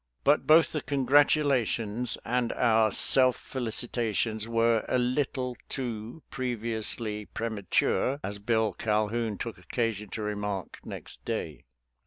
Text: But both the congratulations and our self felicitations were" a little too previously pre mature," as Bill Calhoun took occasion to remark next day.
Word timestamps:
But 0.23 0.47
both 0.47 0.71
the 0.71 0.81
congratulations 0.81 2.17
and 2.25 2.51
our 2.53 2.91
self 2.91 3.37
felicitations 3.37 4.47
were" 4.47 4.83
a 4.87 4.97
little 4.97 5.55
too 5.69 6.23
previously 6.31 7.27
pre 7.27 7.49
mature," 7.49 8.19
as 8.23 8.39
Bill 8.39 8.73
Calhoun 8.73 9.37
took 9.37 9.59
occasion 9.59 10.09
to 10.13 10.23
remark 10.23 10.79
next 10.83 11.23
day. 11.23 11.65